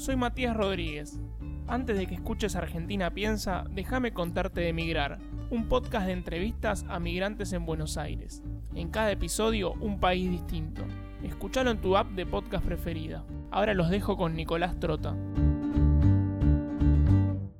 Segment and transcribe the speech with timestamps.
[0.00, 1.20] Soy Matías Rodríguez.
[1.68, 5.18] Antes de que escuches Argentina Piensa, déjame contarte de Migrar,
[5.50, 8.42] un podcast de entrevistas a migrantes en Buenos Aires.
[8.74, 10.80] En cada episodio, un país distinto.
[11.22, 13.26] Escúchalo en tu app de podcast preferida.
[13.50, 15.14] Ahora los dejo con Nicolás Trota.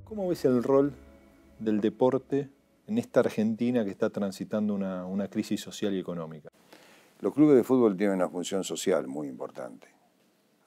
[0.04, 0.94] ¿Cómo ves el rol
[1.58, 2.48] del deporte
[2.86, 6.48] en esta Argentina que está transitando una, una crisis social y económica?
[7.20, 9.99] Los clubes de fútbol tienen una función social muy importante.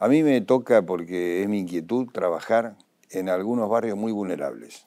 [0.04, 2.76] A mí me toca, porque es mi inquietud, trabajar
[3.10, 4.86] en algunos barrios muy vulnerables.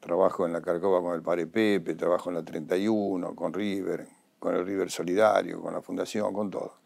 [0.00, 4.08] Trabajo en la Carcova con el Padre Pepe, trabajo en la 31, con River,
[4.38, 6.78] con el River Solidario, con la Fundación, con todo.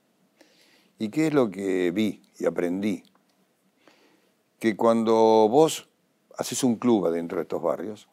[0.99, 3.05] ¿Y qué es lo que vi y aprendí?
[4.59, 5.15] Que cuando
[5.49, 5.89] vos
[6.37, 8.09] haces un club adentro de estos barrios,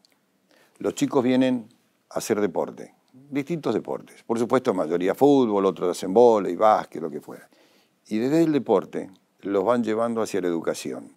[0.77, 1.69] los chicos vienen
[2.11, 2.93] a hacer deporte,
[3.31, 4.21] distintos deportes.
[4.21, 7.49] Por supuesto, mayoría fútbol, otros hacen y básquet, lo que fuera.
[8.05, 9.09] Y desde el deporte
[9.43, 11.15] los van llevando hacia la educación.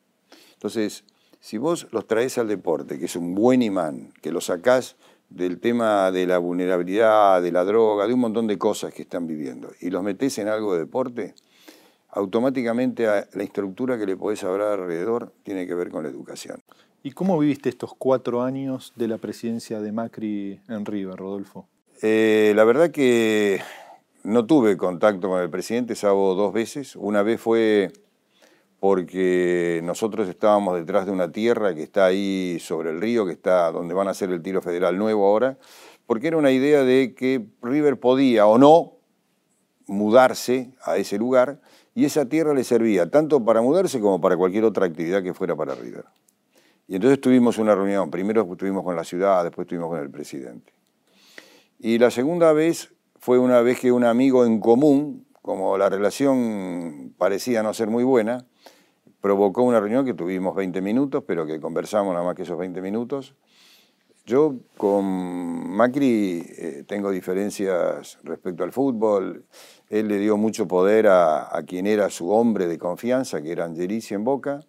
[0.54, 1.04] Entonces,
[1.40, 4.96] si vos los traes al deporte, que es un buen imán, que lo sacás
[5.28, 9.26] del tema de la vulnerabilidad, de la droga, de un montón de cosas que están
[9.26, 11.34] viviendo, y los metés en algo de deporte,
[12.10, 16.62] automáticamente la estructura que le podés hablar alrededor tiene que ver con la educación.
[17.02, 21.68] ¿Y cómo viviste estos cuatro años de la presidencia de Macri en River, Rodolfo?
[22.02, 23.60] Eh, la verdad que
[24.24, 26.96] no tuve contacto con el presidente, salvo dos veces.
[26.96, 27.92] Una vez fue
[28.88, 33.72] porque nosotros estábamos detrás de una tierra que está ahí sobre el río, que está
[33.72, 35.58] donde van a hacer el tiro federal nuevo ahora,
[36.06, 38.92] porque era una idea de que River podía o no
[39.88, 41.60] mudarse a ese lugar
[41.96, 45.56] y esa tierra le servía tanto para mudarse como para cualquier otra actividad que fuera
[45.56, 46.04] para River.
[46.86, 50.72] Y entonces tuvimos una reunión, primero estuvimos con la ciudad, después estuvimos con el presidente.
[51.80, 57.14] Y la segunda vez fue una vez que un amigo en común, como la relación
[57.18, 58.46] parecía no ser muy buena,
[59.26, 62.80] provocó una reunión que tuvimos 20 minutos, pero que conversamos nada más que esos 20
[62.80, 63.34] minutos.
[64.24, 65.04] Yo con
[65.68, 69.44] Macri eh, tengo diferencias respecto al fútbol.
[69.90, 74.14] Él le dio mucho poder a, quien era su hombre de confianza, que era Angelici
[74.14, 74.60] en Boca.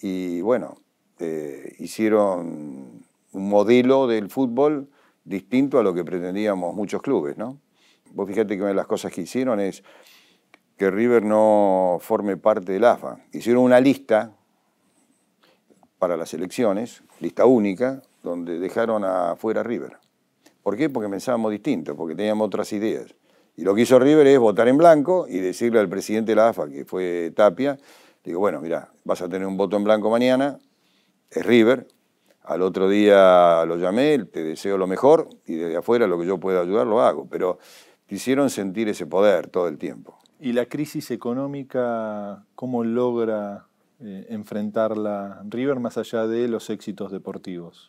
[0.00, 0.76] Y bueno,
[1.18, 3.02] eh, hicieron
[3.32, 4.88] un modelo del fútbol
[5.24, 7.58] distinto a lo que pretendíamos muchos clubes, ¿no?
[8.12, 9.82] Vos fíjate que una de las cosas que hicieron es
[10.80, 13.18] que River no forme parte del AFA.
[13.32, 14.32] Hicieron una lista
[15.98, 19.98] para las elecciones, lista única, donde dejaron afuera a River.
[20.62, 20.88] ¿Por qué?
[20.88, 23.14] Porque pensábamos distinto, porque teníamos otras ideas.
[23.56, 26.48] Y lo que hizo River es votar en blanco y decirle al presidente de la
[26.48, 27.76] AFA, que fue Tapia,
[28.24, 30.58] digo, bueno, mira, vas a tener un voto en blanco mañana,
[31.30, 31.88] es River,
[32.42, 36.38] al otro día lo llamé, te deseo lo mejor y desde afuera lo que yo
[36.38, 37.58] pueda ayudar lo hago, pero
[38.10, 40.18] te hicieron sentir ese poder todo el tiempo.
[40.40, 43.68] ¿Y la crisis económica, cómo logra
[44.00, 47.88] eh, enfrentarla River más allá de los éxitos deportivos?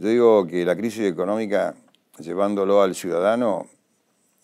[0.00, 1.76] Yo digo que la crisis económica,
[2.18, 3.68] llevándolo al ciudadano,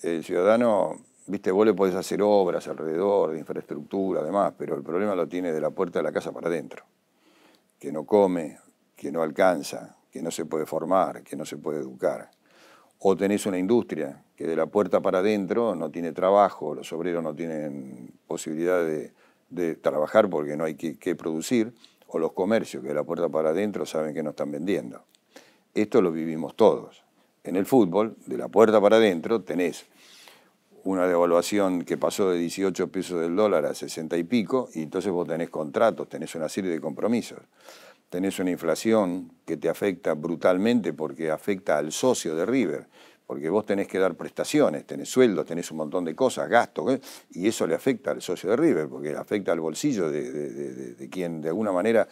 [0.01, 0.93] el ciudadano,
[1.27, 5.51] viste, vos le podés hacer obras alrededor, de infraestructura, además, pero el problema lo tiene
[5.51, 6.85] de la puerta de la casa para adentro.
[7.81, 8.61] Que no come,
[8.95, 12.31] que no alcanza, que no se puede formar, que no se puede educar
[13.05, 17.23] o tenés una industria que de la puerta para adentro no tiene trabajo, los obreros
[17.23, 19.13] no tienen posibilidad de,
[19.77, 21.73] trabajar porque no hay que, producir,
[22.09, 25.05] o los comercios que de la puerta para adentro saben que no están vendiendo.
[25.75, 27.05] Esto lo vivimos todos.
[27.45, 29.87] En el fútbol, de la puerta para adentro, tenés
[30.83, 35.13] una devaluación que pasó de 18 pesos del dólar a 60 y pico, y entonces
[35.13, 37.39] vos tenés contratos, tenés una serie de compromisos
[38.13, 42.87] tenés una inflación que te afecta brutalmente porque afecta al socio de River,
[43.33, 47.01] porque vos tenés que dar prestaciones, tenés sueldos, tenés un montón de cosas, gastos, ¿eh?
[47.31, 51.49] y eso le afecta al socio de River, porque afecta al bolsillo de, quien de
[51.49, 52.07] alguna manera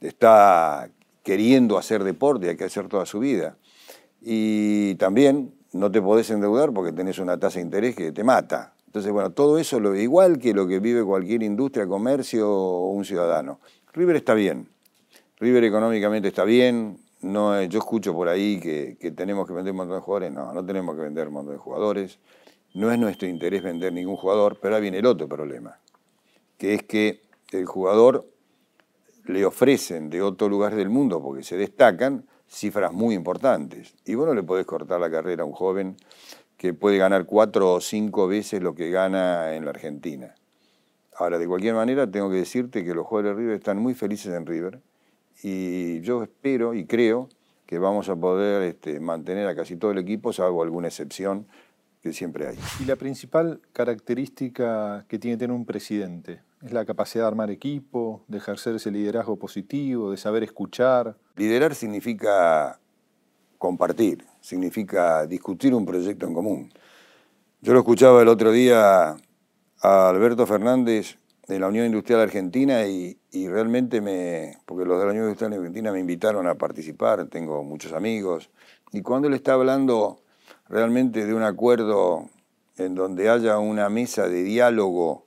[0.00, 0.90] está
[1.22, 3.56] queriendo hacer deporte, hay que hacer toda su vida.
[4.20, 8.74] Y también no te podés endeudar porque tenés una tasa de interés que te mata.
[8.86, 13.04] Entonces, bueno, todo eso lo igual que lo que vive cualquier industria, comercio o un
[13.04, 13.60] ciudadano.
[13.92, 14.68] River está bien,
[15.38, 19.96] River económicamente está bien, no, yo escucho por ahí que, tenemos que vender un montón
[19.96, 22.18] de jugadores, no, no tenemos que vender un montón de jugadores,
[22.74, 25.78] no es nuestro interés vender ningún jugador, pero ahora viene el otro problema,
[26.58, 27.22] que es que
[27.52, 28.28] el jugador
[29.24, 33.94] le ofrecen de otro lugar del mundo, porque se destacan, cifras muy importantes.
[34.04, 35.96] Y vos no le podés cortar la carrera a un joven
[36.56, 40.34] que puede ganar cuatro o cinco veces lo que gana en la Argentina.
[41.16, 44.34] Ahora, de cualquier manera, tengo que decirte que los jugadores de River están muy felices
[44.34, 44.80] en River
[45.42, 47.28] y yo espero y creo
[47.66, 51.46] que vamos a poder este, mantener a casi todo el equipo, salvo alguna excepción
[52.02, 52.58] que siempre hay.
[52.80, 57.50] Y la principal característica que tiene que tener un presidente es la capacidad de armar
[57.50, 61.16] equipo, de ejercer ese liderazgo positivo, de saber escuchar.
[61.36, 62.78] Liderar significa
[63.58, 66.72] compartir, significa discutir un proyecto en común.
[67.62, 69.16] Yo lo escuchaba el otro día
[69.80, 75.10] a Alberto Fernández de la Unión Industrial Argentina y, realmente me, porque los de la
[75.10, 78.50] Unión Industrial Argentina me invitaron a participar, tengo muchos amigos,
[78.92, 80.20] y cuando él está hablando
[80.68, 82.30] realmente de un acuerdo
[82.76, 85.26] en donde haya una mesa de diálogo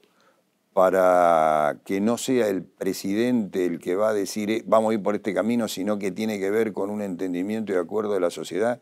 [0.74, 5.02] para que no sea el presidente el que va a decir eh, vamos a ir
[5.02, 8.30] por este camino, sino que tiene que ver con un entendimiento y acuerdo de la
[8.30, 8.80] sociedad,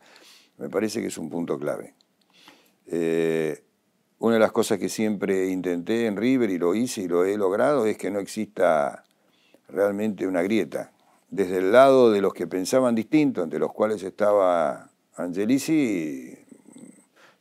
[0.58, 1.94] me parece que es un punto clave.
[2.86, 3.65] Eh,
[4.18, 7.36] una de las cosas que siempre intenté en River y lo hice y lo he
[7.36, 9.04] logrado es que no exista
[9.68, 10.92] realmente una grieta.
[11.28, 16.34] Desde el lado de los que pensaban distinto, entre los cuales estaba Angelici,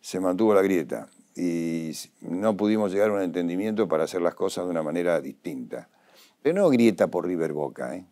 [0.02, 1.92] se mantuvo la grieta y
[2.22, 5.90] no pudimos llegar a un entendimiento para hacer las cosas de una manera distinta.
[6.42, 8.06] Pero no grieta por River Boca, ¿eh?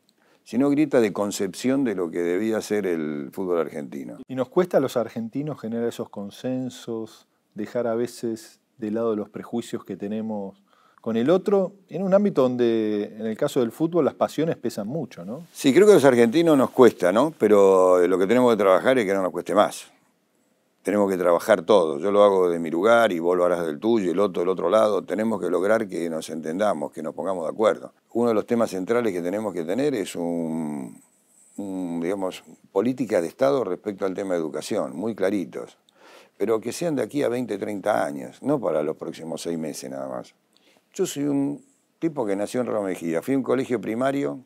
[0.43, 4.17] sino grieta de concepción de lo que debía ser el fútbol argentino.
[4.27, 9.29] ¿Y nos cuesta a los argentinos generar esos consensos, dejar a veces de lado los
[9.29, 10.63] prejuicios que tenemos
[11.03, 14.87] con el otro, en un ámbito donde, en el caso del fútbol, las pasiones pesan
[14.87, 15.45] mucho, ¿no?
[15.51, 17.33] Sí, creo que a los argentinos nos cuesta, ¿no?
[17.37, 19.91] Pero lo que tenemos que trabajar es que no nos cueste más.
[20.81, 21.99] Tenemos que trabajar todo.
[21.99, 24.49] Yo lo hago de mi lugar y vos lo harás del tuyo, el otro del
[24.49, 25.01] otro lado.
[25.01, 27.91] Tenemos que lograr que nos entendamos, que nos pongamos de acuerdo.
[28.13, 31.01] Uno de los temas centrales que tenemos que tener es un,
[31.57, 35.77] un digamos, política de Estado respecto al tema de educación, muy claritos
[36.37, 39.89] pero que sean de aquí a 20, 30 años, no para los próximos seis meses
[39.89, 40.33] nada más.
[40.93, 41.63] Yo soy un
[41.99, 44.39] tipo que nació en Roma Mejía, fui a un colegio primario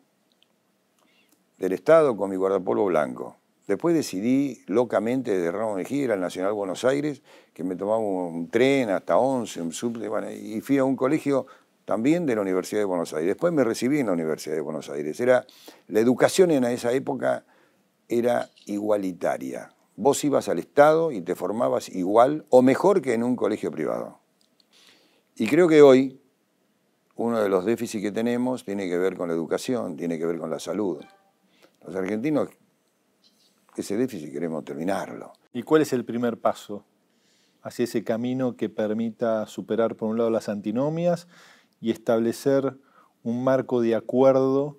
[1.57, 3.38] del Estado con mi guardapolvo blanco.
[3.68, 7.22] Después decidí locamente de Roma Mejía ir al Nacional Buenos Aires,
[7.54, 11.48] que me tomaba un tren hasta 11, un subte, y fui a un colegio
[11.84, 13.28] también de la Universidad de Buenos Aires.
[13.28, 15.19] Después me recibí en la Universidad de Buenos Aires.
[15.19, 15.45] Era,
[15.88, 17.45] la educación en esa época
[18.07, 23.36] era igualitaria vos ibas al Estado y te formabas igual o mejor que en un
[23.36, 24.20] colegio privado.
[25.36, 26.22] Y creo que hoy
[27.16, 30.38] uno de los déficits que tenemos tiene que ver con la educación, tiene que ver
[30.38, 31.04] con la salud.
[31.86, 32.50] Los argentinos,
[33.76, 35.34] ese déficit queremos terminarlo.
[35.52, 36.86] ¿Y cuál es el primer paso
[37.64, 41.28] hacia ese camino que permita superar, por un lado, las antinomias
[41.82, 42.78] y establecer
[43.24, 44.78] un marco de acuerdo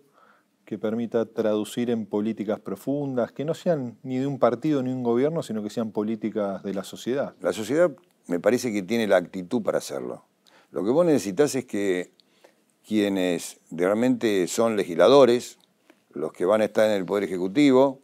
[0.68, 5.02] que permita traducir en políticas profundas, que no sean ni de un partido ni un
[5.02, 7.34] gobierno, sino que sean políticas de la sociedad.
[7.40, 7.90] La sociedad
[8.26, 10.26] me parece que tiene la actitud para hacerlo.
[10.70, 12.12] Lo que vos necesitas es que
[12.86, 15.56] quienes realmente son legisladores,
[16.12, 18.02] los que van a estar en el Poder Ejecutivo,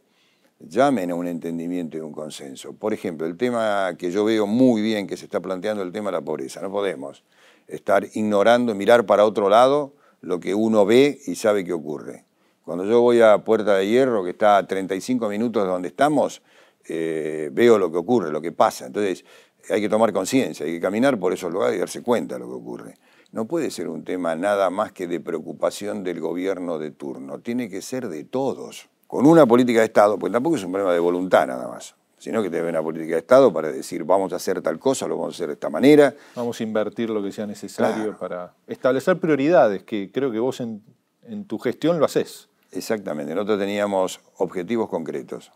[0.59, 2.73] llamen a un entendimiento y un consenso.
[2.73, 6.09] Por ejemplo, el tema que yo veo muy bien que se está planteando, el tema
[6.09, 6.63] de la pobreza.
[6.63, 7.25] No podemos
[7.67, 12.25] estar ignorando, mirar para otro lado lo que uno ve y sabe que ocurre.
[12.65, 16.41] Cuando yo voy a Puerta de Hierro, que está a 35 minutos de donde estamos,
[16.89, 18.87] eh, veo lo que ocurre, lo que pasa.
[18.87, 19.25] Entonces
[19.69, 22.47] hay que tomar conciencia, hay que caminar por esos lugares y darse cuenta de lo
[22.47, 22.95] que ocurre.
[23.33, 27.69] No puede ser un tema nada más que de preocupación del gobierno de turno, tiene
[27.69, 31.01] que ser de todos, con una política de Estado, porque tampoco es un problema de
[31.01, 34.37] voluntad nada más sino que debe haber una política de Estado para decir vamos a
[34.37, 36.15] hacer tal cosa, lo vamos a hacer de esta manera.
[36.35, 40.83] Vamos a invertir lo que sea necesario para establecer prioridades, que creo que vos en,
[41.25, 42.49] en tu gestión lo haces.
[42.75, 45.53] Exactamente, nosotros teníamos objetivos concretos.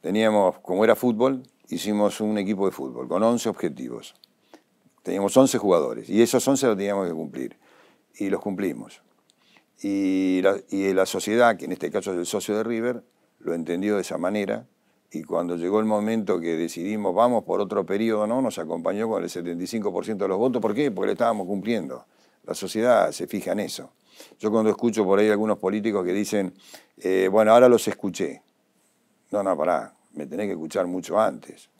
[0.00, 4.16] Teníamos, como era fútbol, hicimos un equipo de fútbol con 11 objetivos.
[5.04, 7.56] Teníamos 11 jugadores y esos 11 los teníamos que cumplir
[8.16, 9.02] y los cumplimos.
[9.80, 13.04] Y la, sociedad, que en este caso es el socio de River,
[13.38, 14.66] lo entendió de esa manera
[15.12, 19.22] y cuando llegó el momento que decidimos vamos por otro periodo, no, nos acompañó con
[19.22, 20.60] el 75% de los votos.
[20.60, 20.90] ¿Por qué?
[20.90, 22.06] Porque le estábamos cumpliendo.
[22.50, 23.92] La sociedad se fija en eso.
[24.40, 26.52] Yo cuando escucho por ahí algunos políticos que dicen,
[26.96, 28.42] eh, bueno, ahora los escuché.
[29.30, 31.70] No, no, pará, me tenés que escuchar mucho antes.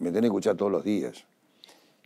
[0.00, 1.24] Me tenés que escuchar todos los días.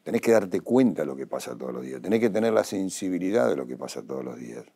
[0.05, 2.03] Tenés que darte cuenta de lo que pasa todos los días.
[2.03, 4.67] Tenés que tener la sensibilidad de lo que pasa todos los días.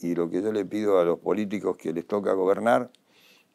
[0.00, 2.90] Y lo que yo le pido a los políticos que les toca gobernar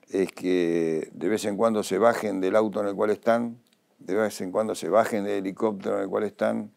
[0.07, 3.57] es que de vez en cuando se bajen del auto en el cual están,
[3.99, 6.71] de vez en cuando se bajen del helicóptero en el cual están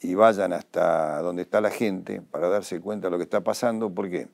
[0.00, 3.92] y vayan hasta donde está la gente para darse cuenta de lo que está pasando.
[3.94, 4.28] ¿Por qué?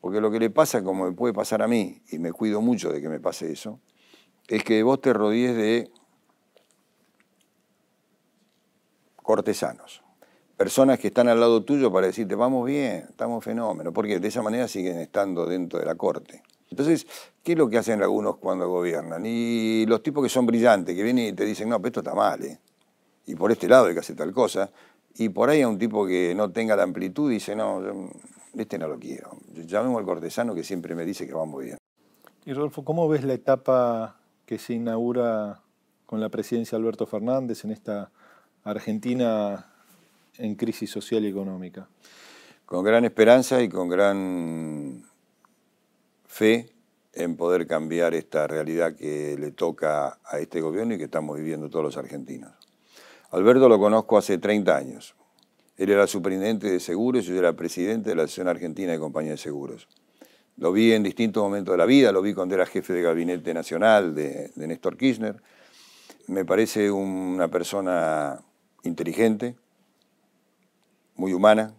[0.00, 2.90] Porque lo que le pasa, como me puede pasar a mí, y me cuido mucho
[2.90, 3.80] de que me pase eso,
[4.46, 5.90] es que vos te rodees de
[9.16, 10.02] cortesanos,
[10.56, 14.40] personas que están al lado tuyo para decirte, vamos bien, estamos fenómenos, porque de esa
[14.40, 16.42] manera siguen estando dentro de la corte.
[16.70, 17.06] Entonces,
[17.42, 19.22] ¿qué es lo que hacen algunos cuando gobiernan?
[19.26, 22.14] Y los tipos que son brillantes, que vienen y te dicen, no, pero esto está
[22.14, 22.58] mal, ¿eh?
[23.28, 24.70] Y por este lado hay que hacer tal cosa,
[25.20, 27.82] Y por ahí a un tipo que no tenga la amplitud dice, no,
[28.56, 29.36] este no lo quiero.
[29.52, 31.78] Llamemos al cortesano que siempre me dice que va muy bien.
[32.46, 34.16] Y Rodolfo, ¿cómo ves la etapa
[34.46, 35.60] que se inaugura
[36.06, 38.10] con la presidencia de Alberto Fernández en esta
[38.64, 39.66] Argentina
[40.38, 41.88] en crisis social y económica?
[42.64, 45.04] Con gran esperanza y con gran
[46.26, 46.70] fe
[47.12, 51.68] en poder cambiar esta realidad que le toca a este gobierno y que estamos viviendo
[51.68, 52.67] todos los argentinos.
[53.30, 55.14] Alberto lo conozco hace 30 años.
[55.76, 59.34] Él era superintendente de seguros y yo era presidente de la Asociación Argentina de Compañías
[59.34, 59.88] de Seguros.
[60.56, 63.54] Lo vi en distintos momentos de la vida, lo vi cuando era jefe de gabinete
[63.54, 65.40] nacional de, de Néstor Kirchner.
[66.26, 68.40] Me parece una persona
[68.82, 69.54] inteligente,
[71.14, 71.74] muy humana,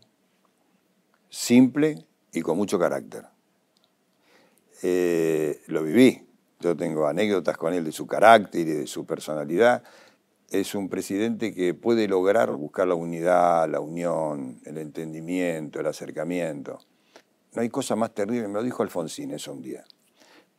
[1.30, 3.26] simple y con mucho carácter.
[4.82, 6.26] Eh, lo viví,
[6.60, 9.84] yo tengo anécdotas con él de su carácter y de su personalidad.
[10.52, 16.80] Es un presidente que puede lograr buscar la unidad, la unión, el entendimiento, el acercamiento.
[17.54, 19.84] No hay cosa más terrible, me lo dijo Alfonsín eso un día,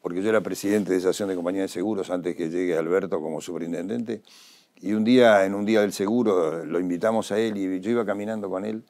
[0.00, 3.20] porque yo era presidente de esa asociación de compañía de seguros antes que llegue Alberto
[3.20, 4.22] como superintendente,
[4.76, 8.06] y un día, en un día del seguro, lo invitamos a él y yo iba
[8.06, 8.84] caminando con él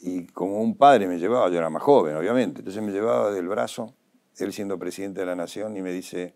[0.00, 3.48] y como un padre me llevaba, yo era más joven, obviamente, entonces me llevaba del
[3.48, 3.94] brazo,
[4.38, 6.34] él siendo presidente de la Nación, y me dice,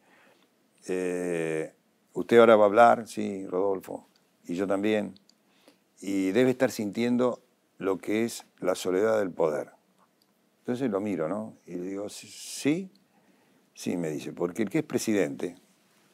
[0.87, 1.75] eh,
[2.13, 4.07] usted ahora va a hablar, sí, Rodolfo,
[4.47, 5.15] y yo también,
[6.01, 7.41] y debe estar sintiendo
[7.79, 9.71] lo que es la soledad del poder.
[10.61, 11.55] Entonces lo miro, ¿no?
[11.67, 12.91] Y le digo, sí,
[13.75, 15.57] sí, me dice, porque el que es presidente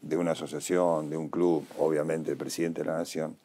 [0.00, 3.36] de una asociación, de un club, obviamente el presidente de la Nación,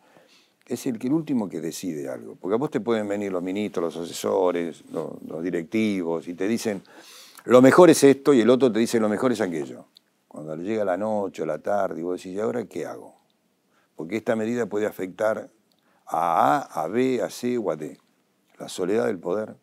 [0.68, 2.36] es el que el último que decide algo.
[2.36, 6.84] Porque a vos te pueden venir los ministros, los asesores, los, directivos, y te dicen,
[7.46, 9.88] lo mejor es esto, y el otro te dice, lo mejor es aquello.
[10.32, 13.20] Cuando le llega la noche o la tarde, y vos decís, ¿y ahora qué hago?
[13.98, 15.52] Porque esta medida puede afectar
[16.06, 17.98] a A, a B, a C o a D.
[18.58, 19.58] La soledad del poder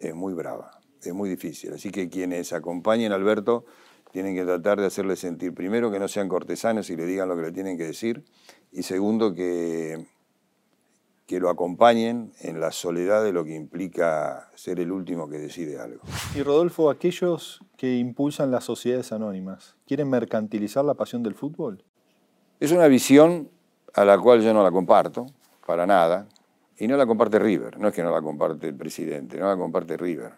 [0.00, 1.74] es muy brava, es muy difícil.
[1.74, 3.66] Así que quienes acompañen a Alberto
[4.10, 7.36] tienen que tratar de hacerle sentir, primero, que no sean cortesanos y le digan lo
[7.36, 8.24] que le tienen que decir,
[8.72, 10.08] y segundo, que
[11.26, 15.80] que lo acompañen en la soledad de lo que implica ser el último que decide
[15.80, 16.02] algo.
[16.34, 21.82] Y Rodolfo, aquellos que impulsan las sociedades anónimas, ¿quieren mercantilizar la pasión del fútbol?
[22.60, 23.48] Es una visión
[23.94, 25.26] a la cual yo no la comparto,
[25.66, 26.28] para nada,
[26.78, 29.56] y no la comparte River, no es que no la comparte el presidente, no la
[29.56, 30.32] comparte River.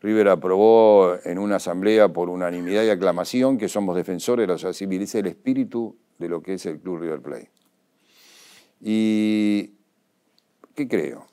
[0.00, 4.72] River aprobó en una asamblea por unanimidad y aclamación que somos defensores de la sociedad
[4.72, 7.50] civil, es el espíritu de lo que es el Club River Plate.
[8.80, 9.74] Y
[10.74, 11.26] ¿Qué creo?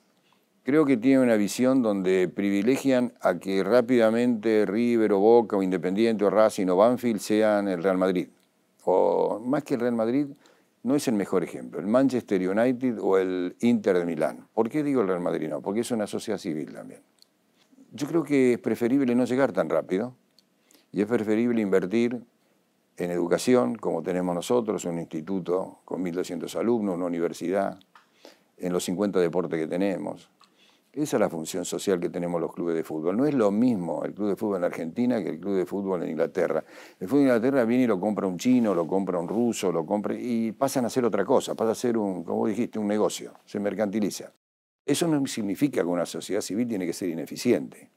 [0.64, 6.26] Creo que tiene una visión donde privilegian a que rápidamente River o Boca o Independiente
[6.26, 8.28] o Racing o Banfield sean el Real Madrid.
[8.84, 10.28] O más que el Real Madrid,
[10.84, 11.80] no es el mejor ejemplo.
[11.80, 14.46] El Manchester United o el Inter de Milán.
[14.54, 15.48] ¿Por qué digo el Real Madrid?
[15.48, 17.02] No, porque es una sociedad civil también.
[17.94, 20.16] Yo creo que es preferible no llegar tan rápido
[20.92, 22.22] y es preferible invertir
[22.98, 27.80] en educación, como tenemos nosotros, un instituto con 1.200 alumnos, una universidad,
[28.60, 30.30] en los 50 deportes que tenemos.
[30.92, 33.16] Esa es la función social que tenemos los clubes de fútbol.
[33.16, 36.02] No es lo mismo el club de fútbol en Argentina que el club de fútbol
[36.02, 36.64] en Inglaterra.
[37.00, 39.86] El fútbol en Inglaterra viene y lo compra un chino, lo compra un ruso, lo
[39.86, 43.34] compra y pasan a ser otra cosa, pasa a ser un, como dijiste, un negocio,
[43.46, 44.34] se mercantiliza.
[44.84, 47.92] Eso no significa que una sociedad civil tiene que ser ineficiente.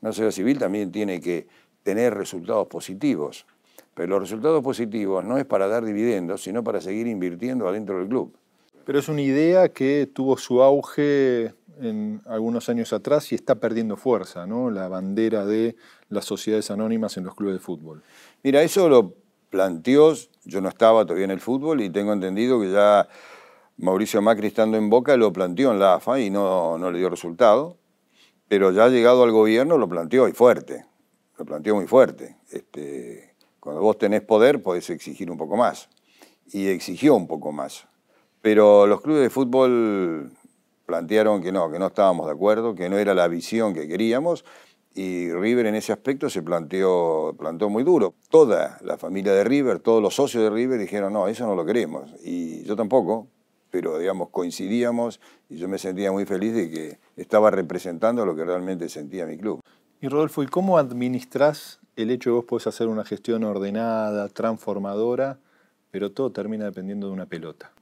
[0.00, 1.48] Una sociedad civil también tiene que
[1.82, 3.44] tener resultados positivos,
[3.92, 8.08] pero los resultados positivos no es para dar dividendos, sino para seguir invirtiendo adentro del
[8.08, 8.36] club.
[8.84, 13.96] Pero es una idea que tuvo su auge en algunos años atrás y está perdiendo
[13.96, 14.70] fuerza, ¿no?
[14.70, 15.76] La bandera de
[16.08, 18.02] las sociedades anónimas en los clubes de fútbol.
[18.42, 19.14] Mira, eso lo
[19.48, 23.08] planteó, yo no estaba todavía en el fútbol y tengo entendido que ya
[23.78, 27.08] Mauricio Macri estando en Boca lo planteó en la AFA y no, no le dio
[27.08, 27.78] resultado,
[28.48, 30.84] pero ya llegado al gobierno lo planteó y fuerte,
[31.38, 32.36] lo planteó muy fuerte.
[32.50, 35.88] Este, cuando vos tenés poder podés exigir un poco más
[36.52, 37.86] y exigió un poco más.
[38.42, 40.32] Pero los clubes de fútbol
[40.86, 44.44] plantearon que no, que no estábamos de acuerdo, que no era la visión que queríamos,
[44.94, 48.14] y River en ese aspecto se planteó, planteó muy duro.
[48.28, 51.64] Toda la familia de River, todos los socios de River dijeron, no, eso no lo
[51.64, 52.12] queremos.
[52.24, 53.28] Y yo tampoco,
[53.70, 58.44] pero digamos, coincidíamos y yo me sentía muy feliz de que estaba representando lo que
[58.44, 59.60] realmente sentía mi club.
[60.00, 64.28] Y Rodolfo, ¿y cómo administrás el hecho de que vos podés hacer una gestión ordenada,
[64.28, 65.38] transformadora,
[65.92, 67.72] pero todo termina dependiendo de una pelota?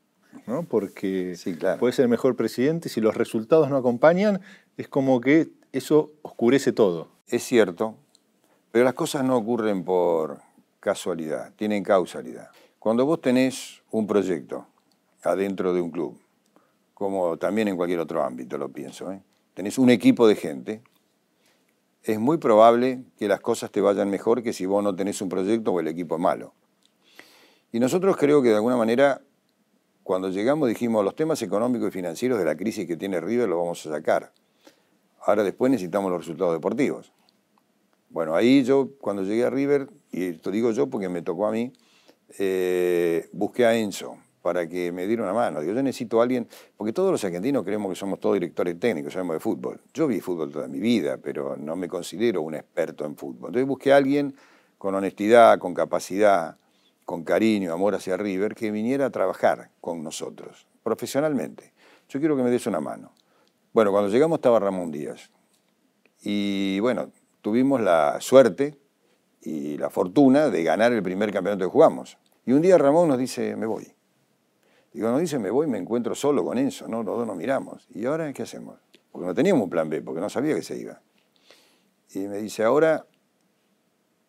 [0.46, 0.62] ¿No?
[0.64, 1.36] porque
[1.78, 4.40] puede ser el mejor presidente, si los resultados no acompañan,
[4.76, 7.08] es como que eso oscurece todo.
[7.28, 7.96] Es cierto,
[8.70, 10.40] pero las cosas no ocurren por
[10.80, 12.50] casualidad, tienen causalidad.
[12.78, 14.66] Cuando vos tenés un proyecto
[15.22, 16.18] adentro de un club,
[16.94, 19.12] como también en cualquier otro ámbito, lo pienso.
[19.12, 19.20] ¿eh?
[19.54, 20.82] Tenés un equipo de gente,
[22.02, 25.28] es muy probable que las cosas te vayan mejor que si vos no tenés un
[25.28, 26.54] proyecto o el equipo es malo.
[27.70, 29.20] Y nosotros creo que de alguna manera,
[30.08, 33.58] cuando llegamos dijimos, los temas económicos y financieros de la crisis que tiene River lo
[33.58, 34.32] vamos a sacar.
[35.20, 37.12] Ahora después necesitamos los resultados deportivos.
[38.08, 41.52] Bueno, ahí yo cuando llegué a River, y esto digo yo porque me tocó a
[41.52, 41.74] mí,
[42.38, 45.60] eh, busqué a Enzo para que me diera una mano.
[45.60, 46.48] Digo, yo necesito a alguien,
[46.78, 49.78] porque todos los argentinos creemos que somos todos directores técnicos, sabemos de fútbol.
[49.92, 53.50] Yo vi fútbol toda mi vida, pero no me considero un experto en fútbol.
[53.50, 54.34] Entonces busqué a alguien
[54.78, 56.56] con honestidad, con capacidad,
[57.08, 61.72] con cariño, amor hacia River, que viniera a trabajar con nosotros, profesionalmente.
[62.06, 63.14] Yo quiero que me des una mano.
[63.72, 65.30] Bueno, cuando llegamos estaba Ramón Díaz.
[66.20, 67.10] Y bueno,
[67.40, 68.78] tuvimos la suerte
[69.40, 72.18] y la fortuna de ganar el primer campeonato que jugamos.
[72.44, 73.90] Y un día Ramón nos dice, me voy.
[74.92, 77.02] Y cuando dice, me voy, me encuentro solo con Enzo, ¿no?
[77.02, 77.86] Los dos nos miramos.
[77.88, 78.80] ¿Y ahora qué hacemos?
[79.10, 81.00] Porque no teníamos un plan B, porque no sabía que se iba.
[82.12, 83.06] Y me dice, ahora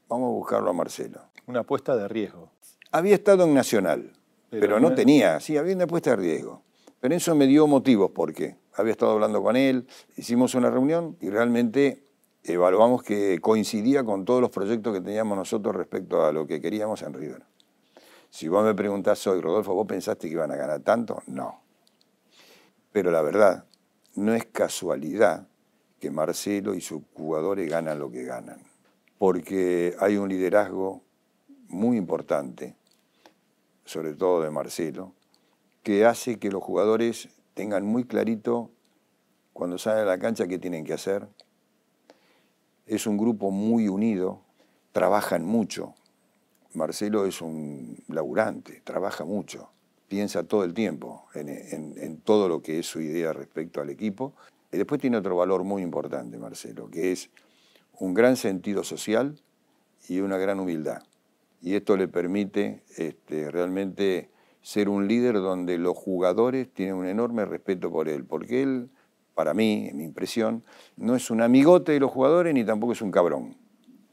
[0.08, 1.20] vamos a buscarlo a Marcelo.
[1.46, 2.52] Una apuesta de riesgo.
[2.92, 4.14] Había estado en Nacional,
[4.50, 6.64] pero, no, tenía, sí, había una apuesta de riesgo.
[7.00, 8.58] Pero Enzo me dio motivos por qué.
[8.74, 12.04] Había estado hablando con él, hicimos una reunión y realmente
[12.44, 17.04] evaluamos que coincidía con todos los proyectos que teníamos nosotros respecto a lo que queríamos
[17.04, 17.44] en River.
[18.32, 21.22] Si vos me preguntás hoy, Rodolfo, ¿vos pensaste que iban a ganar tanto?
[21.28, 21.62] No.
[22.92, 23.66] Pero la verdad,
[24.16, 25.48] no es casualidad
[26.00, 28.64] que Marcelo y sus jugadores ganan lo que ganan,
[29.18, 31.04] porque hay un liderazgo
[31.68, 32.76] muy importante,
[33.90, 35.14] sobre todo de Marcelo,
[35.82, 38.70] que hace que los jugadores tengan muy clarito
[39.52, 41.28] cuando salen a la cancha qué tienen que hacer,
[42.86, 44.42] es un grupo muy unido,
[44.92, 45.96] trabajan mucho.
[46.76, 49.72] Marcelo es un laburante, trabaja mucho,
[50.08, 54.34] piensa todo el tiempo en, todo lo que es su idea respecto al equipo.
[54.72, 57.32] Y después tiene otro valor muy importante, Marcelo, que es
[57.98, 59.42] un gran sentido social
[60.08, 61.02] y una gran humildad.
[61.62, 64.30] Y esto le permite este, realmente
[64.62, 68.90] ser un líder donde los jugadores tienen un enorme respeto por él, porque él
[69.40, 70.66] para mí, en mi impresión,
[70.98, 73.56] no es un amigote de los jugadores ni tampoco es un cabrón.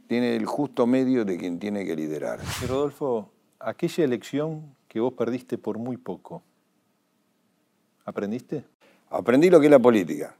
[0.06, 2.38] Tiene el justo medio de quien tiene que liderar.
[2.68, 6.44] Rodolfo, aquella elección que vos perdiste por muy poco,
[8.04, 8.66] ¿aprendiste?
[9.10, 10.36] Aprendí lo que es la política.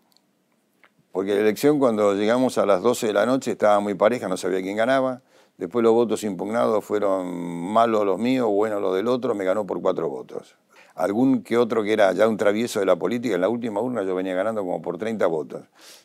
[1.10, 4.36] Porque la elección cuando llegamos a las 12 de la noche estaba muy pareja, no
[4.36, 5.20] sabía quién ganaba.
[5.58, 7.34] Después los votos impugnados fueron
[7.72, 10.56] malos los míos, buenos los del otro, me ganó por cuatro votos
[10.96, 14.02] algún que otro que era ya un travieso de la política, en la última urna
[14.02, 15.62] yo venía ganando como por 30 votos.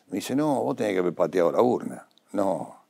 [0.08, 2.06] Me dice, no, vos tenés que haber pateado la urna.
[2.32, 2.84] No,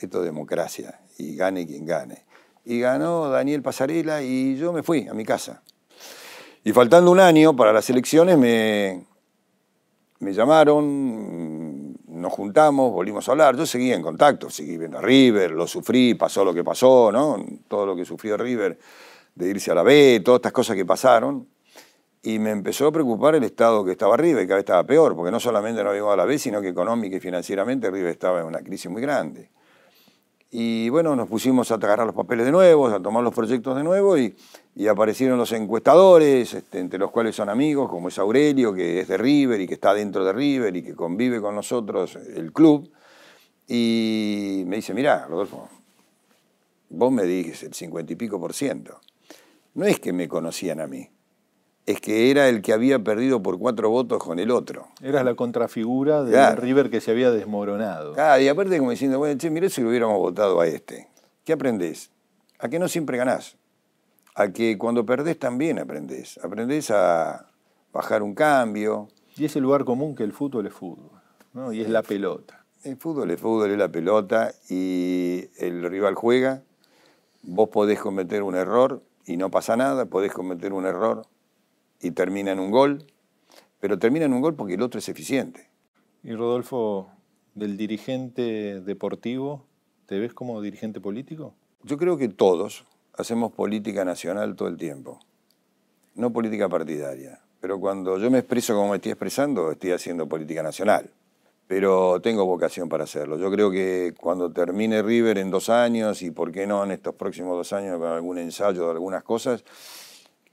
[0.00, 2.24] esto es democracia y gane quien gane.
[2.64, 5.62] Y ganó Daniel Pasarela y yo me fui a mi casa.
[6.64, 9.06] Y faltando un año para las elecciones me,
[10.18, 11.43] me llamaron,
[12.24, 13.54] nos juntamos, volvimos a hablar.
[13.54, 17.44] Yo seguía en contacto, seguí viendo a River, lo sufrí, pasó lo que pasó, ¿no?
[17.68, 18.78] Todo lo que sufrió River
[19.34, 21.46] de irse a la B, todas estas cosas que pasaron.
[22.22, 25.14] Y me empezó a preocupar el estado que estaba arriba y cada vez estaba peor,
[25.14, 28.40] porque no solamente no habíamos a la B, sino que económica y financieramente River estaba
[28.40, 29.50] en una crisis muy grande.
[30.56, 33.82] Y bueno, nos pusimos a agarrar los papeles de nuevo, a tomar los proyectos de
[33.82, 34.36] nuevo y,
[34.88, 39.16] aparecieron los encuestadores, este, entre los cuales son amigos, como es Aurelio, que es de
[39.16, 42.88] River y que está dentro de River y que convive con nosotros el club.
[43.66, 45.68] Y me dice, mira, Rodolfo,
[46.90, 49.00] vos me dijiste el cincuenta y pico por ciento
[49.74, 51.08] no es que me conocían a mí,
[51.86, 54.88] es que era el que había perdido por cuatro votos con el otro.
[55.02, 58.14] Eras la contrafigura de River que se había desmoronado.
[58.16, 61.08] Ah, y aparte como diciendo, bueno, che, mirá si lo hubiéramos votado a este.
[61.44, 62.10] ¿Qué aprendés?
[62.58, 63.56] A que no siempre ganás.
[64.34, 66.38] A que cuando perdés también aprendés.
[66.42, 67.48] Aprendés a
[67.92, 69.08] bajar un cambio.
[69.36, 71.10] Y ese lugar común que el fútbol es fútbol,
[71.52, 71.72] ¿no?
[71.72, 72.64] Y es la pelota.
[72.82, 76.62] El fútbol es fútbol, es la pelota y el rival juega.
[77.42, 81.26] Vos podés cometer un error, y no pasa nada, podés cometer un error
[82.04, 83.04] y termina en un gol,
[83.80, 85.68] pero termina en un gol porque el otro es eficiente.
[86.22, 87.08] Y Rodolfo,
[87.54, 89.64] del dirigente deportivo,
[90.06, 91.54] ¿te ves como dirigente político?
[91.82, 95.18] Yo creo que todos hacemos política nacional todo el tiempo,
[96.14, 97.40] no política partidaria.
[97.60, 101.10] Pero cuando yo me expreso como me estoy expresando, estoy haciendo política nacional
[101.66, 103.38] pero tengo vocación para hacerlo.
[103.38, 107.14] Yo creo que cuando termine River en dos años y por qué no en estos
[107.14, 109.64] próximos dos años con algún ensayo de algunas cosas,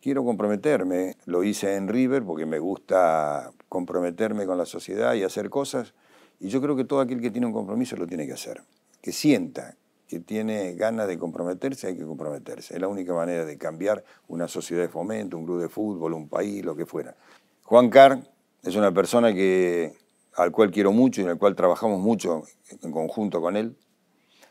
[0.02, 1.16] quiero comprometerme.
[1.26, 5.94] Lo hice en River porque me gusta comprometerme con la sociedad y hacer cosas.
[6.40, 8.62] Y yo creo que todo aquel que tiene un compromiso lo tiene que hacer.
[9.02, 9.76] Que sienta
[10.08, 12.74] que tiene ganas de comprometerse, hay que comprometerse.
[12.74, 16.28] Es la única manera de cambiar una sociedad de fomento, un club de fútbol, un
[16.28, 17.16] país, lo que fuera
[17.64, 18.20] Juan Carr
[18.64, 19.94] es una persona que,
[20.36, 22.44] al cual quiero mucho y el cual trabajamos mucho
[22.84, 23.78] en conjunto con él,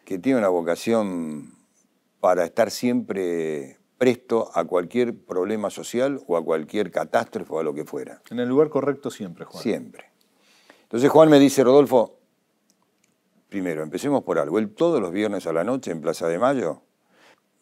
[0.07, 1.53] que tiene una vocación
[2.21, 7.75] para estar siempre presto a cualquier problema social o a cualquier catástrofe o a lo
[7.75, 8.23] que fuera.
[8.31, 9.63] En el lugar correcto siempre, Juan.
[9.63, 10.07] Siempre.
[10.85, 12.17] Entonces Juan me dice, Rodolfo,
[13.51, 14.59] primero, empecemos por algo.
[14.59, 16.81] Él todos los viernes a la noche en Plaza de Mayo,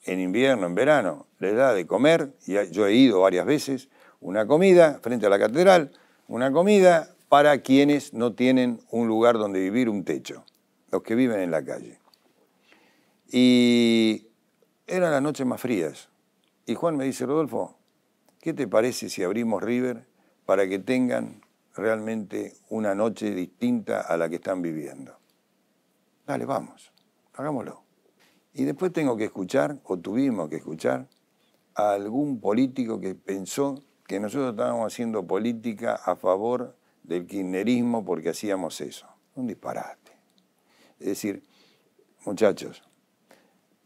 [0.05, 3.89] en invierno, en verano, le da de comer, y yo he ido varias veces,
[4.21, 5.91] una comida frente a la catedral,
[6.29, 10.45] una comida para quienes no tienen un lugar donde vivir, un techo,
[10.93, 11.99] los que viven en la calle.
[13.29, 14.29] Y
[14.87, 16.09] eran las noches más frías.
[16.69, 17.79] Y Juan me dice, Rodolfo,
[18.43, 20.07] ¿qué te parece si abrimos River
[20.45, 21.41] para que tengan
[21.75, 25.17] realmente una noche distinta a la que están viviendo?
[26.27, 26.93] Dale, vamos,
[27.33, 27.85] hagámoslo.
[28.53, 31.09] Y después tengo que escuchar, o tuvimos que escuchar,
[31.75, 38.29] a algún político que pensó que nosotros estábamos haciendo política a favor del kirchnerismo porque
[38.29, 39.07] hacíamos eso.
[39.37, 40.13] Un disparate.
[41.01, 41.43] Es decir,
[42.27, 42.83] muchachos,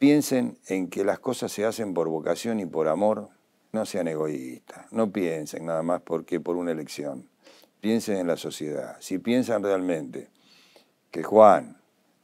[0.02, 3.28] piensen en que las cosas se hacen por vocación y por amor,
[3.70, 7.28] no sean egoístas, no piensen nada más porque por una elección,
[7.80, 8.96] piensen en la sociedad.
[8.98, 10.28] Si piensan realmente
[11.12, 11.80] que Juan,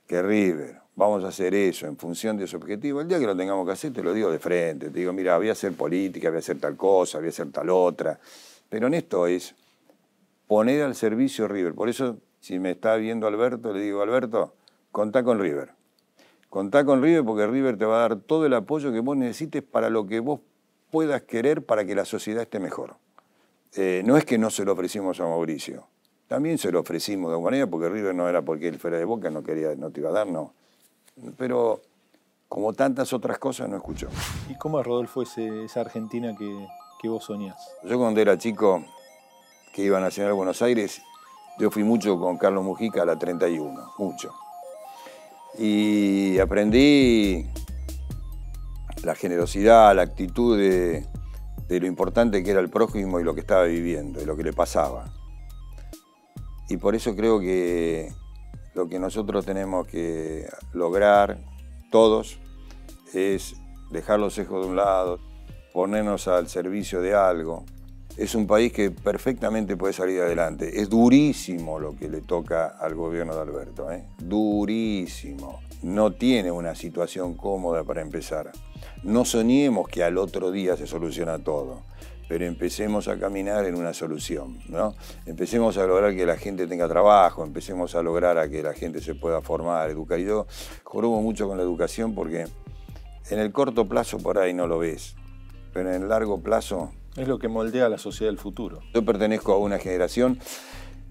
[0.08, 3.36] que River, vamos a hacer eso en función de su objetivo, el día que lo
[3.36, 6.30] tengamos que hacer te lo digo de frente, te digo, mira, voy a hacer política,
[6.30, 8.18] voy a hacer tal cosa, voy a hacer tal otra,
[8.68, 9.54] pero en esto es
[10.48, 11.74] poner al servicio River.
[11.74, 14.56] Por eso, si me está viendo Alberto, le digo, Alberto,
[14.90, 15.77] contá con River.
[16.50, 19.62] Contá con River porque River te va a dar todo el apoyo que vos necesites
[19.62, 20.40] para lo que vos
[20.90, 22.96] puedas querer para que la sociedad esté mejor.
[23.74, 25.86] Eh, no es que no se lo ofrecimos a Mauricio,
[26.26, 29.04] también se lo ofrecimos de alguna manera porque River no era porque él fuera de
[29.04, 30.54] Boca, no, quería, no te iba a dar, no.
[31.36, 31.82] Pero
[32.48, 34.08] como tantas otras cosas no escuchó.
[34.48, 36.66] ¿Y cómo es, Rodolfo, esa Argentina que,
[37.02, 37.58] que vos soñás?
[37.84, 38.82] Yo cuando era chico,
[39.74, 41.02] que iban a Nacional a Buenos Aires,
[41.58, 44.32] yo fui mucho con Carlos Mujica a la 31, mucho
[45.56, 47.46] y aprendí
[49.04, 51.06] la generosidad, la actitud de,
[51.68, 54.52] lo importante que era el prójimo y lo que estaba viviendo y lo que le
[54.52, 55.12] pasaba.
[56.68, 58.12] Y por eso creo que
[58.74, 61.38] lo que nosotros tenemos que lograr
[61.90, 62.38] todos
[63.14, 63.54] es
[63.90, 65.18] dejar los ejos de un lado,
[65.72, 67.64] ponernos al servicio de algo.
[68.18, 70.80] Es un país que perfectamente puede salir adelante.
[70.80, 74.06] Es durísimo lo que le toca al gobierno de Alberto, ¿eh?
[74.18, 75.60] durísimo.
[75.82, 78.50] No tiene una situación cómoda para empezar.
[79.04, 81.84] No soñemos que al otro día se soluciona todo,
[82.28, 84.58] pero empecemos a caminar en una solución.
[84.68, 84.96] ¿no?
[85.24, 89.00] Empecemos a lograr que la gente tenga trabajo, empecemos a lograr a que la gente
[89.00, 90.18] se pueda formar, educar.
[90.18, 90.48] Y yo
[91.22, 92.46] mucho con la educación porque
[93.30, 95.14] en el corto plazo por ahí no lo ves,
[95.72, 98.80] pero en el largo plazo es lo que moldea la sociedad del futuro.
[98.94, 100.38] Yo pertenezco a una generación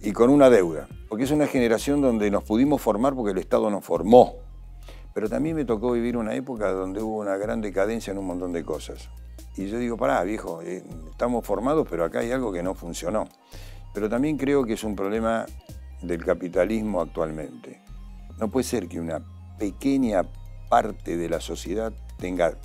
[0.02, 3.70] y con una deuda, porque es una generación donde nos pudimos formar porque el Estado
[3.70, 4.36] nos formó.
[5.14, 8.54] Pero también me tocó vivir una época donde hubo una gran decadencia en un montón
[8.54, 9.10] de cosas.
[9.56, 13.28] Y yo digo, pará, viejo, eh, estamos formados, pero acá hay algo que no funcionó.
[13.94, 15.48] Pero también creo que es un problema
[16.04, 17.82] del capitalismo actualmente.
[18.40, 19.20] No puede ser que una
[19.58, 20.22] pequeña
[20.70, 22.56] parte de la sociedad tenga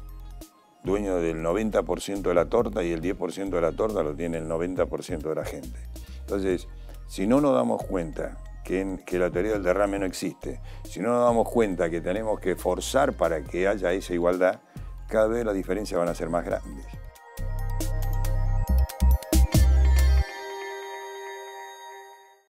[0.85, 4.49] dueño del 90% de la torta y el 10% de la torta lo tiene el
[4.49, 5.79] 90% de la gente.
[6.21, 6.69] Entonces,
[7.07, 11.11] si no nos damos cuenta que, que, la teoría del derrame no existe, si no
[11.11, 14.61] nos damos cuenta que tenemos que forzar para que haya esa igualdad,
[15.09, 16.87] cada vez las diferencias van a ser más grandes.